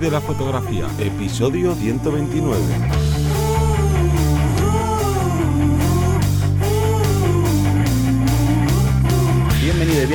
[0.00, 3.05] De la fotografía, episodio 129.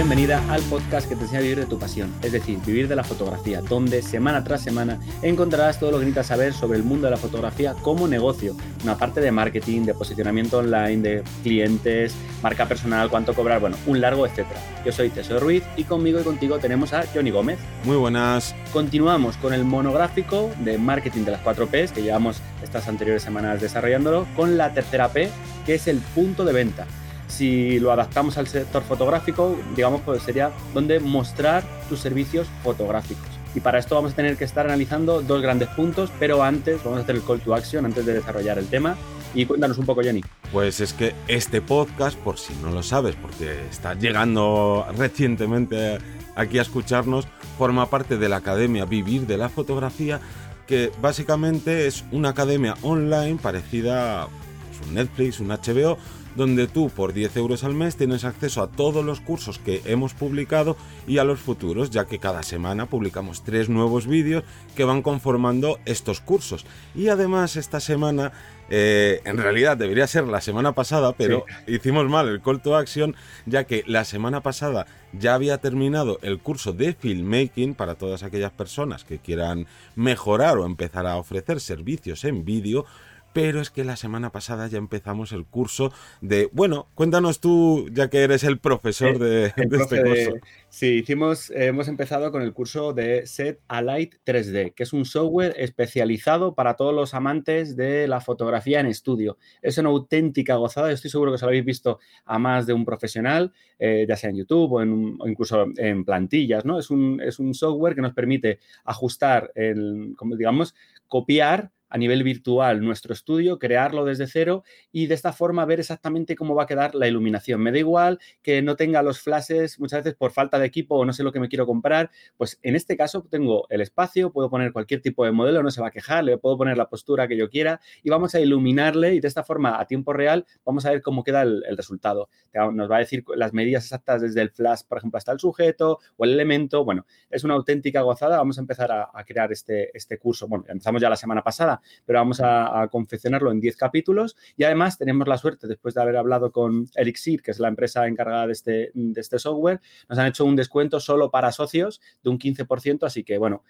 [0.02, 2.96] Bienvenida al podcast que te enseña a vivir de tu pasión, es decir, vivir de
[2.96, 7.06] la fotografía, donde semana tras semana encontrarás todo lo que necesitas saber sobre el mundo
[7.06, 12.68] de la fotografía como negocio, una parte de marketing, de posicionamiento online, de clientes, marca
[12.68, 14.60] personal, cuánto cobrar, bueno, un largo etcétera.
[14.84, 17.60] Yo soy Tesoro Ruiz y conmigo y contigo tenemos a Johnny Gómez.
[17.84, 18.56] Muy buenas.
[18.74, 23.62] Continuamos con el monográfico de marketing de las 4 Ps que llevamos estas anteriores semanas
[23.62, 25.30] desarrollándolo con la tercera P,
[25.64, 26.88] que es el punto de venta
[27.32, 33.28] si lo adaptamos al sector fotográfico, digamos, pues sería donde mostrar tus servicios fotográficos.
[33.56, 37.00] Y para esto vamos a tener que estar analizando dos grandes puntos, pero antes vamos
[37.00, 38.96] a hacer el call to action antes de desarrollar el tema.
[39.34, 40.22] Y cuéntanos un poco, Jenny.
[40.52, 46.00] Pues es que este podcast, por si no lo sabes, porque está llegando recientemente
[46.36, 50.20] aquí a escucharnos, forma parte de la Academia Vivir de la Fotografía,
[50.68, 55.98] que básicamente es una academia online parecida a pues, un Netflix, un HBO,
[56.36, 60.14] donde tú por 10 euros al mes tienes acceso a todos los cursos que hemos
[60.14, 64.44] publicado y a los futuros, ya que cada semana publicamos tres nuevos vídeos
[64.76, 66.66] que van conformando estos cursos.
[66.96, 68.32] Y además esta semana,
[68.70, 73.16] eh, en realidad debería ser la semana pasada, pero hicimos mal el call to action,
[73.46, 78.52] ya que la semana pasada ya había terminado el curso de filmmaking para todas aquellas
[78.52, 82.86] personas que quieran mejorar o empezar a ofrecer servicios en vídeo
[83.34, 88.10] pero es que la semana pasada ya empezamos el curso de, bueno, cuéntanos tú, ya
[88.10, 90.32] que eres el profesor de, este curso.
[90.70, 95.54] sí, hicimos, hemos empezado con el curso de Set Alight 3D, que es un software
[95.58, 99.38] especializado para todos los amantes de la fotografía en estudio.
[99.62, 102.86] Es una auténtica gozada, estoy seguro que os lo habéis visto a más de un
[102.86, 106.80] profesional, eh, ya sea en YouTube o, en, incluso en plantillas, ¿no?
[106.80, 110.76] Es un, es un software que nos permite ajustar, el, como digamos,
[111.08, 116.36] copiar a nivel virtual nuestro estudio, crearlo desde cero y de esta forma ver exactamente
[116.36, 117.62] cómo va a quedar la iluminación.
[117.62, 121.06] Me da igual que no tenga los flashes muchas veces por falta de equipo o
[121.06, 124.50] no sé lo que me quiero comprar, pues en este caso tengo el espacio, puedo
[124.50, 127.28] poner cualquier tipo de modelo, no se va a quejar, le puedo poner la postura
[127.28, 130.86] que yo quiera y vamos a iluminarle y de esta forma a tiempo real vamos
[130.86, 132.30] a ver cómo queda el, resultado.
[132.74, 136.00] Nos va a decir las medidas exactas desde el flash, por ejemplo, hasta el sujeto
[136.18, 136.86] o el elemento.
[136.86, 138.38] Bueno, es una auténtica gozada.
[138.38, 140.48] Vamos a empezar a, a crear este, este curso.
[140.48, 144.98] Bueno, empezamos ya la semana pasada, pero vamos a, confeccionarlo en 10 capítulos y además
[144.98, 148.54] tenemos la suerte, después de haber hablado con Elixir, que es la empresa encargada de
[148.54, 153.04] este, de este software, nos han hecho un descuento solo para socios de un 15%,
[153.04, 153.64] así que bueno,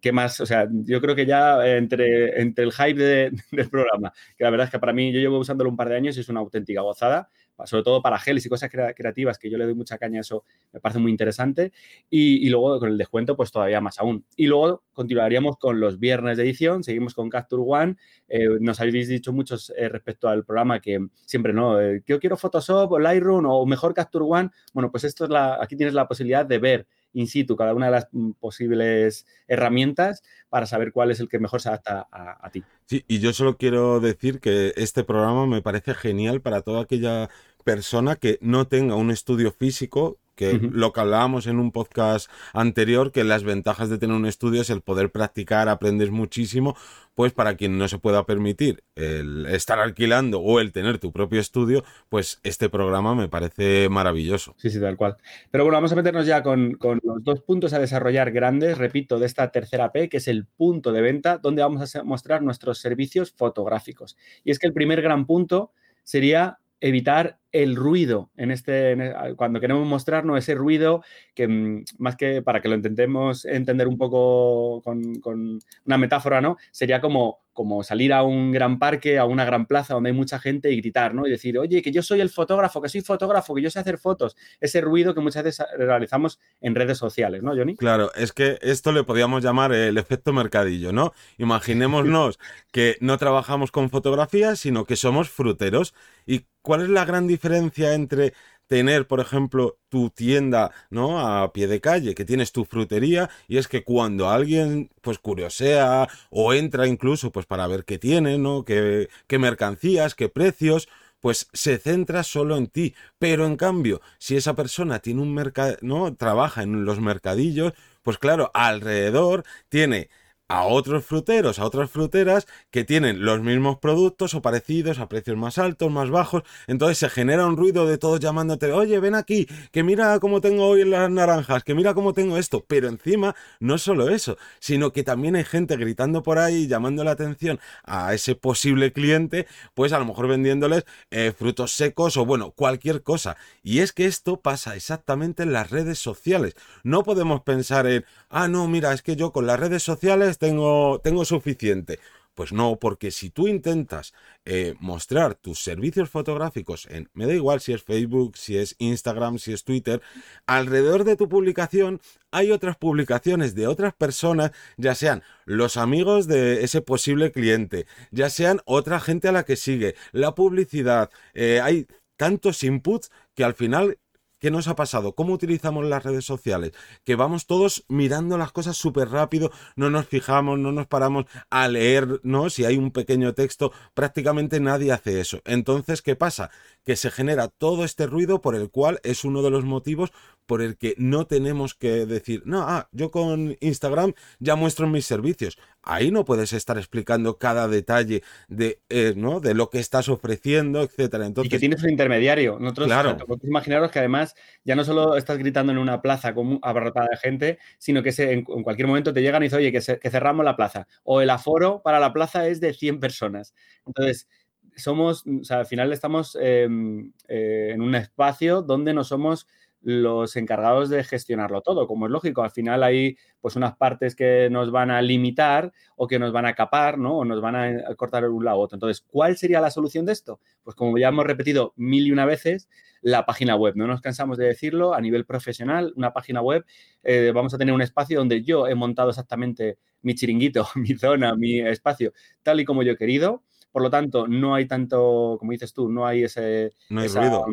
[0.00, 0.40] ¿qué más?
[0.40, 4.66] O sea, yo creo que ya entre, entre el hype del programa, que la verdad
[4.66, 6.82] es que para mí yo llevo usándolo un par de años y es una auténtica
[6.82, 7.30] gozada,
[7.66, 10.44] sobre todo para geles y cosas creativas, que yo le doy mucha caña a eso,
[10.72, 11.72] me parece muy interesante.
[12.08, 14.24] Y, luego con el descuento, pues todavía más aún.
[14.36, 17.96] Y luego continuaríamos con los viernes de edición, seguimos con Capture One.
[18.28, 21.80] Eh, nos habéis dicho muchos eh, respecto al programa que siempre, ¿no?
[21.80, 24.50] Eh, yo quiero Photoshop o Lightroom o mejor Capture One.
[24.72, 27.86] Bueno, pues esto es la, aquí tienes la posibilidad de ver in situ cada una
[27.86, 32.50] de las mm, posibles herramientas para saber cuál es el que mejor se adapta a,
[32.50, 32.62] ti.
[32.86, 37.30] Sí, y yo solo quiero decir que este programa me parece genial para toda aquella
[37.62, 43.12] persona que no tenga un estudio físico que lo que hablábamos en un podcast anterior,
[43.12, 46.78] que las ventajas de tener un estudio es el poder practicar, aprendes muchísimo,
[47.14, 51.42] pues para quien no se pueda permitir el estar alquilando o el tener tu propio
[51.42, 54.54] estudio, pues este programa me parece maravilloso.
[54.56, 55.18] Sí, sí, tal cual.
[55.50, 59.18] Pero bueno, vamos a meternos ya con, con los dos puntos a desarrollar grandes, repito,
[59.18, 62.78] de esta tercera P, que es el punto de venta, donde vamos a mostrar nuestros
[62.78, 64.16] servicios fotográficos.
[64.42, 65.72] Y es que el primer gran punto
[66.02, 71.02] sería evitar el ruido en este, e, cuando queremos mostrarnos ese ruido
[71.34, 76.56] que mm, más que para que lo intentemos entender un poco con, una metáfora, ¿no?
[76.70, 80.38] Sería como, como salir a un gran parque, a una gran plaza donde hay mucha
[80.38, 81.26] gente y gritar, ¿no?
[81.26, 83.98] Y decir, oye, que yo soy el fotógrafo, que soy fotógrafo, que yo sé hacer
[83.98, 84.34] fotos.
[84.60, 87.76] Ese ruido que muchas veces realizamos en redes sociales, ¿no, Johnny?
[87.76, 91.12] Claro, es que esto le podríamos llamar el efecto mercadillo, ¿no?
[91.36, 92.38] Imaginémonos
[92.72, 95.92] que no trabajamos con fotografía, sino que somos fruteros.
[96.24, 98.32] ¿Y cuál es la gran diferencia entre
[98.70, 101.18] tener, por ejemplo, tu tienda, ¿no?
[101.18, 106.06] A pie de calle, que tienes tu frutería, y es que cuando alguien, pues, curiosea
[106.30, 108.64] o entra incluso, pues, para ver qué tiene, ¿no?
[108.64, 110.88] Qué, qué mercancías, qué precios,
[111.18, 112.94] pues se centra solo en ti.
[113.18, 116.14] Pero en cambio, si esa persona tiene un mercado, ¿no?
[116.14, 117.72] Trabaja en los mercadillos,
[118.02, 120.10] pues claro, alrededor tiene
[120.50, 125.36] a otros fruteros, a otras fruteras que tienen los mismos productos o parecidos a precios
[125.36, 126.42] más altos, más bajos.
[126.66, 130.66] Entonces se genera un ruido de todos llamándote, oye, ven aquí, que mira cómo tengo
[130.66, 132.64] hoy las naranjas, que mira cómo tengo esto.
[132.66, 137.12] Pero encima, no solo eso, sino que también hay gente gritando por ahí, llamando la
[137.12, 142.50] atención a ese posible cliente, pues a lo mejor vendiéndoles eh, frutos secos o bueno,
[142.50, 143.36] cualquier cosa.
[143.62, 146.56] Y es que esto pasa exactamente en las redes sociales.
[146.82, 151.00] No podemos pensar en, ah, no, mira, es que yo con las redes sociales tengo,
[151.02, 151.98] tengo suficiente.
[152.34, 157.60] Pues no, porque si tú intentas eh, mostrar tus servicios fotográficos en, me da igual
[157.60, 160.00] si es Facebook, si es Instagram, si es Twitter,
[160.46, 162.00] alrededor de tu publicación
[162.30, 168.30] hay otras publicaciones de otras personas, ya sean los amigos de ese posible cliente, ya
[168.30, 173.54] sean otra gente a la que sigue, la publicidad, eh, hay tantos inputs que al
[173.54, 173.98] final
[174.40, 175.14] ¿Qué nos ha pasado?
[175.14, 176.72] ¿Cómo utilizamos las redes sociales?
[177.04, 181.68] Que vamos todos mirando las cosas súper rápido, no nos fijamos, no nos paramos a
[181.68, 182.48] leer, ¿no?
[182.48, 185.42] Si hay un pequeño texto, prácticamente nadie hace eso.
[185.44, 186.50] Entonces, ¿qué pasa?
[186.86, 190.10] Que se genera todo este ruido por el cual es uno de los motivos
[190.50, 195.06] por el que no tenemos que decir, no, ah, yo con Instagram ya muestro mis
[195.06, 195.56] servicios.
[195.80, 199.38] Ahí no puedes estar explicando cada detalle de, eh, ¿no?
[199.38, 201.24] de lo que estás ofreciendo, etcétera.
[201.24, 202.58] Entonces, y que tienes un intermediario.
[202.58, 203.16] Nosotros, claro.
[203.44, 208.02] imaginaros que además ya no solo estás gritando en una plaza abarrotada de gente, sino
[208.02, 210.88] que se, en, cualquier momento te llegan y dicen, oye, que, que cerramos la plaza.
[211.04, 213.54] O el aforo para la plaza es de 100 personas.
[213.86, 214.26] Entonces,
[214.74, 219.46] somos, o sea, al final estamos em, eh, en un espacio donde no somos
[219.82, 222.42] los encargados de gestionarlo todo, como es lógico.
[222.42, 226.46] Al final hay pues unas partes que nos van a limitar o que nos van
[226.46, 227.18] a capar, ¿no?
[227.18, 228.76] O nos van a cortar un lado u otro.
[228.76, 230.40] Entonces, ¿cuál sería la solución de esto?
[230.62, 232.68] Pues como ya hemos repetido mil y una veces,
[233.02, 233.74] la página web.
[233.76, 236.64] No nos cansamos de decirlo a nivel profesional, una página web.
[237.02, 241.34] Eh, vamos a tener un espacio donde yo he montado exactamente mi chiringuito, mi zona,
[241.34, 242.12] mi espacio,
[242.42, 243.42] tal y como yo he querido.
[243.72, 246.72] Por lo tanto, no hay tanto, como dices tú, no hay ese...
[246.88, 247.46] No hay ruido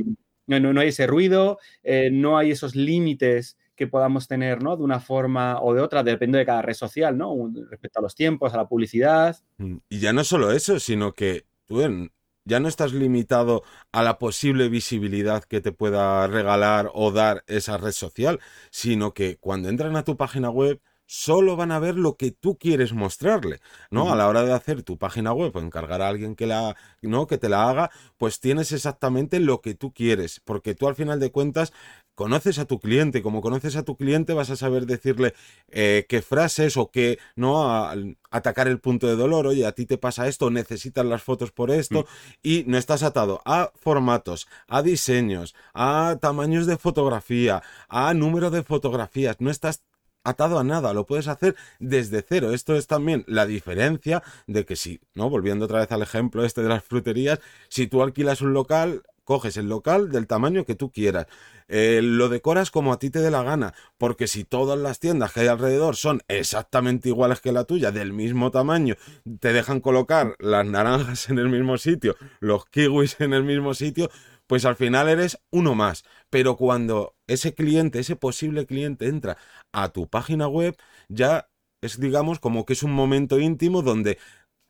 [0.48, 4.76] no, hay ese ruido, eh, no hay esos límites que podamos tener, ¿no?
[4.76, 7.36] De una forma o de otra, depende de cada red social, ¿no?
[7.70, 9.38] Respecto a los tiempos, a la publicidad.
[9.58, 12.10] Mm, y ya no solo eso, sino que tú
[12.44, 17.78] ya no estás limitado a la posible visibilidad que te pueda regalar o dar esa
[17.78, 18.40] red social,
[18.72, 22.58] sino que cuando entran a tu página web solo van a ver lo que tú
[22.58, 24.12] quieres mostrarle, ¿no?
[24.12, 27.28] A la hora de hacer tu página web o encargar a alguien que la, ¿no?
[27.28, 31.20] que te la haga, pues tienes exactamente lo que tú quieres, porque tú al final
[31.20, 31.72] de cuentas
[32.14, 35.34] conoces a tu cliente, como conoces a tu cliente vas a saber decirle
[35.70, 37.88] eh, qué frases o qué, ¿no?
[38.30, 41.72] atacar el punto de dolor, oye, a ti te pasa esto, necesitas las fotos por
[41.72, 42.06] esto, mm.
[42.44, 48.64] y no estás atado a formatos, a diseños, a tamaños de fotografía, a número de
[48.64, 49.84] fotografías, no estás
[50.30, 52.52] atado a nada, lo puedes hacer desde cero.
[52.52, 55.30] Esto es también la diferencia de que si, ¿no?
[55.30, 57.40] Volviendo otra vez al ejemplo este de las fruterías,
[57.70, 61.28] si tú alquilas un local, coges el local del tamaño que tú quieras.
[61.68, 65.34] Eh, lo decoras como a ti te dé la gana, porque si todas las tiendas
[65.34, 68.96] que hay alrededor son exactamente iguales que la tuya, del mismo tamaño,
[69.42, 74.10] te dejan colocar las naranjas en el mismo sitio, los kiwis en el mismo sitio,
[74.48, 76.04] pues al final eres uno más.
[76.30, 79.38] Pero cuando ese cliente, ese posible cliente entra
[79.74, 80.76] a tu página web,
[81.10, 81.50] ya
[81.82, 84.18] es digamos como que es un momento íntimo donde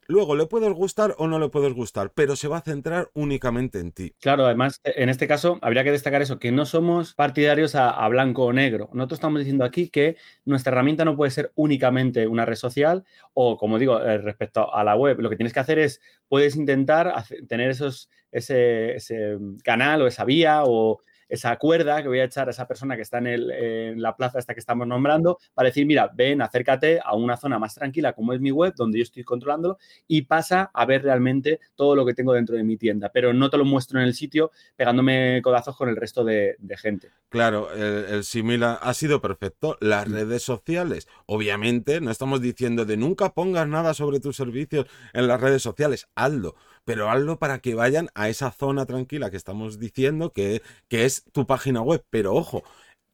[0.09, 3.80] Luego le puedes gustar o no le puedes gustar, pero se va a centrar únicamente
[3.80, 4.15] en ti.
[4.21, 8.45] Claro, además, en este caso habría que destacar eso, que no somos partidarios a, blanco
[8.45, 8.89] o negro.
[8.94, 10.15] Nosotros estamos diciendo aquí que
[10.45, 14.83] nuestra herramienta no puede ser únicamente una red social o, como digo, eh, respecto a
[14.85, 15.19] la web.
[15.19, 15.99] Lo que tienes que hacer es,
[16.30, 17.14] puedes intentar
[17.49, 22.48] tener esos, ese, ese canal o esa vía o esa cuerda que voy a echar
[22.48, 26.10] a esa persona que está en, la plaza esta que estamos nombrando para decir, mira,
[26.14, 29.78] ven, acércate a una zona más tranquila como es mi web, donde yo estoy controlándolo,
[30.07, 33.50] y pasa a ver realmente todo lo que tengo dentro de mi tienda, pero no
[33.50, 37.10] te lo muestro en el sitio pegándome codazos con el resto de, gente.
[37.30, 39.78] Claro, el, el similar ha sido perfecto.
[39.80, 40.14] Las mm.
[40.14, 45.42] redes sociales, obviamente, no estamos diciendo de nunca pongas nada sobre tus servicios en las
[45.42, 46.56] redes sociales, hazlo
[46.87, 51.25] pero hazlo para que vayan a esa zona tranquila que estamos diciendo que, que es
[51.33, 52.06] tu página web.
[52.09, 52.63] Pero ojo,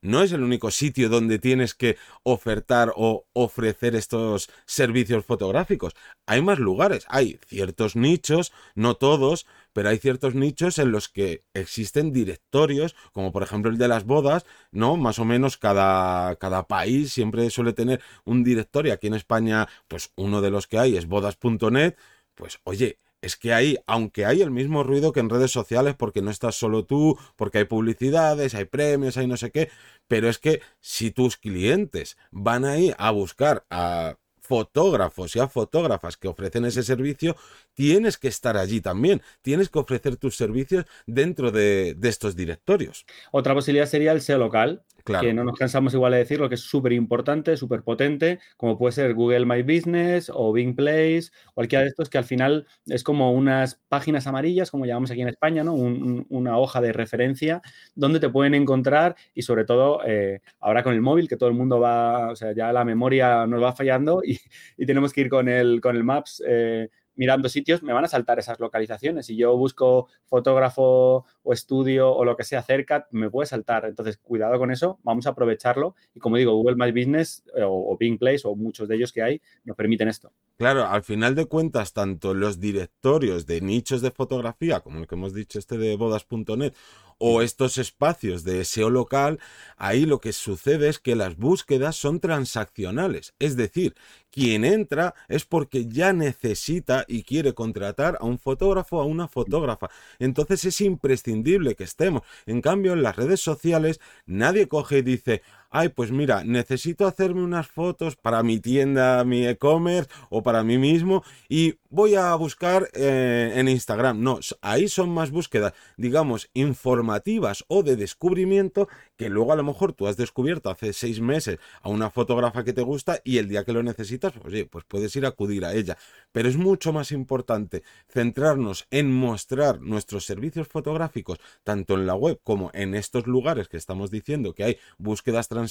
[0.04, 5.96] no es el único sitio donde tienes que ofertar o ofrecer estos servicios fotográficos.
[6.28, 11.44] Hay más lugares, hay ciertos nichos, no todos, pero hay ciertos nichos en los que
[11.56, 14.98] existen directorios, como por ejemplo el de las bodas, ¿no?
[14.98, 18.94] Más o menos cada, cada país siempre suele tener un directorio.
[18.94, 21.96] Aquí en España, pues uno de los que hay es bodas.net.
[22.36, 26.22] Pues oye, es que ahí, aunque hay el mismo ruido que en redes sociales, porque
[26.22, 29.70] no estás solo tú, porque hay publicidades, hay premios, hay no sé qué,
[30.08, 36.18] pero es que si tus clientes van ahí a buscar a fotógrafos y a fotógrafas
[36.18, 37.38] que ofrecen ese servicio,
[37.74, 43.06] tienes que estar allí también, tienes que ofrecer tus servicios dentro de, de estos directorios.
[43.32, 46.62] Otra posibilidad sería el SEO local, que no nos cansamos igual de decirlo, que es
[46.62, 51.90] súper importante, súper potente, como puede ser Google My Business o Bing Place, cualquiera de
[51.90, 55.74] estos que al final es como unas páginas amarillas, como llamamos aquí en España, ¿no?
[55.74, 57.62] una hoja de referencia
[57.96, 61.56] donde te pueden encontrar y sobre todo eh, ahora con el móvil, que todo el
[61.56, 64.40] mundo va, o sea, ya la memoria nos va fallando y,
[64.86, 66.44] tenemos que ir con el, con el Maps.
[66.46, 69.26] Eh, mirando sitios, me van a saltar esas localizaciones.
[69.26, 73.86] Si yo busco fotógrafo o estudio o lo que sea cerca, me puede saltar.
[73.86, 75.96] Entonces, cuidado con eso, vamos a aprovecharlo.
[76.14, 79.22] Y como digo, Google My Business eh, o, Bing Place o muchos de ellos que
[79.22, 80.32] hay nos permiten esto.
[80.58, 85.16] Claro, al final de cuentas, tanto los directorios de nichos de fotografía, como el que
[85.16, 86.74] hemos dicho este de bodas.net,
[87.18, 89.40] o estos espacios de SEO local,
[89.78, 93.34] ahí lo que sucede es que las búsquedas son transaccionales.
[93.40, 93.96] Es decir,
[94.30, 99.28] quien entra es porque ya necesita y quiere contratar a un fotógrafo o a una
[99.28, 99.90] fotógrafa.
[100.20, 102.24] Entonces es imprescindible que estemos.
[102.46, 105.42] En cambio, en las redes sociales nadie coge y dice,
[105.74, 110.78] ay, pues mira, necesito hacerme unas fotos para mi tienda, mi e-commerce o para mí
[110.78, 114.22] mismo y voy a buscar eh, en Instagram.
[114.22, 118.88] No, ahí son más búsquedas, digamos, informativas o de descubrimiento
[119.18, 122.74] que luego a lo mejor tú has descubierto hace seis meses a una fotógrafa que
[122.74, 125.74] te gusta y el día que lo necesitas, pues, pues puedes ir a acudir a
[125.74, 125.98] ella.
[126.32, 132.40] Pero es mucho más importante centrarnos en mostrar nuestros servicios fotográficos, tanto en la web
[132.44, 135.63] como en estos lugares que estamos diciendo que hay búsquedas transaccionales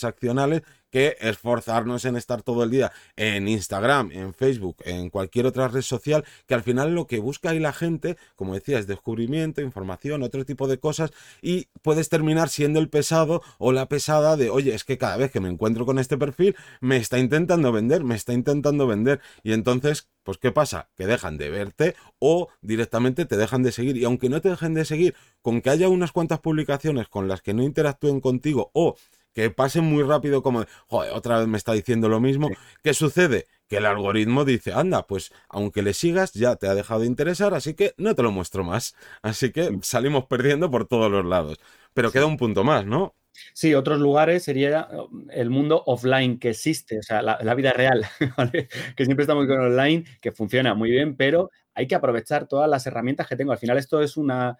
[0.93, 5.81] que esforzarnos en estar todo el día en Instagram, en Facebook, en cualquier otra red
[5.81, 10.23] social, que al final lo que busca ahí la gente, como decía, es descubrimiento, información,
[10.23, 14.75] otro tipo de cosas, y puedes terminar siendo el pesado o la pesada de, oye,
[14.75, 18.15] es que cada vez que me encuentro con este perfil, me está intentando vender, me
[18.15, 20.89] está intentando vender, y entonces pues ¿qué pasa?
[20.97, 23.97] Que dejan de verte o directamente te dejan de seguir.
[23.97, 27.43] Y aunque no te dejen de seguir, con que haya unas cuantas publicaciones con las
[27.43, 28.95] que no interactúen contigo o
[29.33, 32.51] que pasen muy rápido como, joder, otra vez me está diciendo lo mismo.
[32.83, 33.47] ¿Qué sucede?
[33.69, 37.55] Que el algoritmo dice, anda, pues aunque le sigas ya te ha dejado de interesar,
[37.55, 38.95] así que no te lo muestro más.
[39.23, 41.59] Así que salimos perdiendo por todos los lados.
[41.95, 43.15] Pero queda un punto más, ¿no?
[43.55, 44.89] Sí, otros lugares sería
[45.31, 48.05] el mundo offline que existe, o sea, la, vida real,
[48.97, 52.87] que siempre estamos con online, que funciona muy bien, pero hay que aprovechar todas las
[52.87, 53.53] herramientas que tengo.
[53.53, 54.59] Al final esto es una,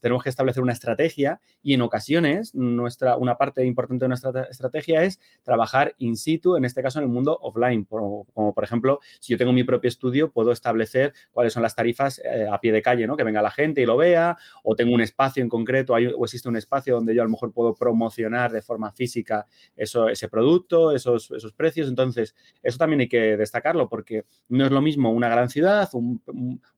[0.00, 5.02] tenemos que establecer una estrategia y en ocasiones nuestra, una parte importante de nuestra estrategia
[5.02, 9.32] es trabajar in situ, en este caso en el mundo offline, como, por ejemplo, si
[9.32, 12.82] yo tengo mi propio estudio, puedo establecer cuáles son las tarifas eh, a pie de
[12.82, 13.16] calle, ¿no?
[13.16, 16.24] que venga la gente y lo vea, o tengo un espacio en concreto, hay, o
[16.24, 20.28] existe un espacio donde yo a lo mejor puedo promocionar de forma física eso, ese
[20.28, 21.88] producto, esos, esos precios.
[21.88, 26.22] Entonces, eso también hay que destacarlo porque no es lo mismo una gran ciudad, un,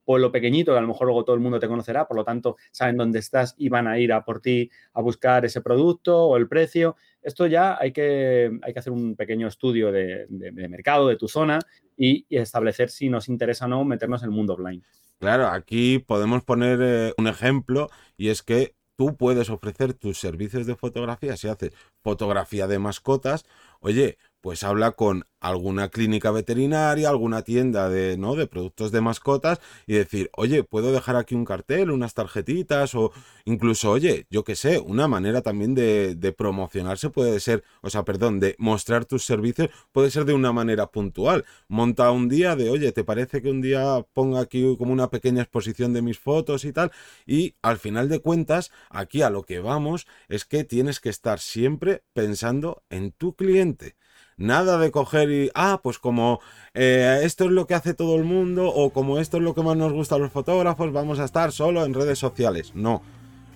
[0.06, 2.56] pueblo pequeñito que a lo mejor luego todo el mundo te conocerá, por lo tanto
[2.70, 6.36] saben dónde estás y van a ir a por ti a buscar ese producto o
[6.38, 6.96] el precio.
[7.20, 10.26] Esto ya hay que, hay que hacer un pequeño estudio de,
[10.68, 11.58] mercado, de tu zona
[11.96, 14.82] y, establecer si nos interesa o no meternos en el mundo online.
[15.18, 20.66] Claro, aquí podemos poner eh, un ejemplo y es que tú puedes ofrecer tus servicios
[20.66, 23.44] de fotografía si haces fotografía de mascotas.
[23.80, 28.34] Oye, pues habla con alguna clínica veterinaria, alguna tienda de, ¿no?
[28.34, 33.12] de productos de mascotas y decir, oye, puedo dejar aquí un cartel, unas tarjetitas o
[33.44, 38.04] incluso, oye, yo qué sé, una manera también de, de, promocionarse puede ser, o sea,
[38.04, 41.44] perdón, de mostrar tus servicios puede ser de una manera puntual.
[41.68, 45.42] Monta un día de, oye, ¿te parece que un día ponga aquí como una pequeña
[45.42, 46.92] exposición de mis fotos y tal?
[47.26, 51.38] Y al final de cuentas, aquí a lo que vamos es que tienes que estar
[51.40, 53.96] siempre pensando en tu cliente.
[54.38, 56.40] Nada de coger y, ah, pues como
[56.74, 59.62] eh, esto es lo que hace todo el mundo o como esto es lo que
[59.62, 62.72] más nos gusta a los fotógrafos, vamos a estar solo en redes sociales.
[62.74, 63.02] No.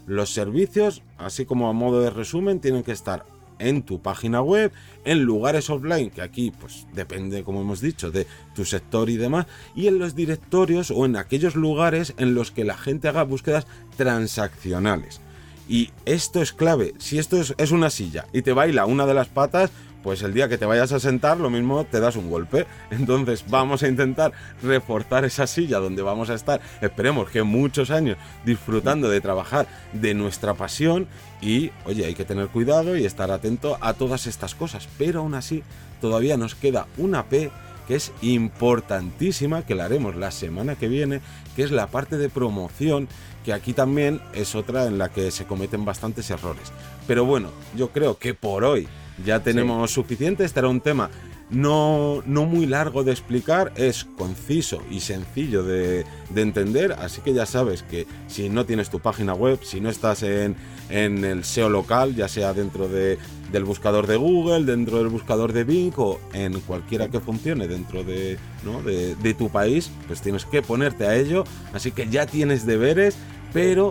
[0.06, 3.24] Los servicios, así como a modo de resumen, tienen que estar
[3.60, 4.72] en tu página web,
[5.04, 9.46] en lugares offline, que aquí pues depende, como hemos dicho, de tu sector y demás,
[9.76, 13.66] y en los directorios o en aquellos lugares en los que la gente haga búsquedas
[13.96, 15.20] transaccionales.
[15.68, 16.94] Y esto es clave.
[16.98, 19.70] Si esto es, es una silla y te baila una de las patas,
[20.02, 22.66] pues el día que te vayas a sentar lo mismo te das un golpe.
[22.90, 28.16] Entonces vamos a intentar reforzar esa silla donde vamos a estar, esperemos que muchos años
[28.44, 31.06] disfrutando de trabajar de nuestra pasión
[31.40, 35.34] y oye, hay que tener cuidado y estar atento a todas estas cosas, pero aún
[35.34, 35.62] así
[36.00, 37.50] todavía nos queda una P
[37.90, 41.20] que es importantísima, que la haremos la semana que viene,
[41.56, 43.08] que es la parte de promoción,
[43.44, 46.70] que aquí también es otra en la que se cometen bastantes errores.
[47.08, 48.86] Pero bueno, yo creo que por hoy
[49.24, 50.44] ya tenemos suficiente.
[50.44, 51.10] Este era un tema
[51.50, 57.44] no, no muy largo de explicar, es conciso y sencillo de, entender, así que ya
[57.44, 60.56] sabes que si no tienes tu página web, si no estás en,
[60.88, 63.18] en el SEO local, ya sea dentro de,
[63.50, 68.04] del buscador de Google, dentro del buscador de Bing o en cualquiera que funcione dentro
[68.04, 68.82] de, ¿no?
[68.82, 73.16] de, de tu país, pues tienes que ponerte a ello, así que ya tienes deberes,
[73.52, 73.90] pero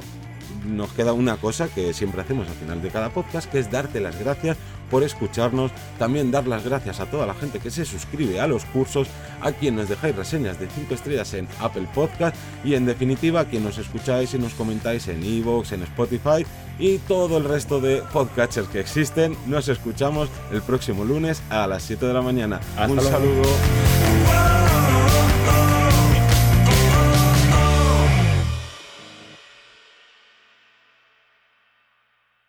[0.66, 4.00] nos queda una cosa que siempre hacemos al final de cada podcast, que es darte
[4.00, 4.58] las gracias
[4.90, 8.66] por escucharnos, también dar las gracias a toda la gente que se suscribe a los
[8.66, 9.08] cursos,
[9.42, 13.46] a quien nos dejáis reseñas de 5 estrellas en Apple Podcast y en definitiva a
[13.46, 16.46] quien nos escucháis y nos comentáis en Evox, en Spotify
[16.80, 19.36] y todo el resto de podcasters que existen.
[19.48, 22.60] Nos escuchamos el próximo lunes a las 7 de la mañana.
[22.88, 23.99] Un saludo.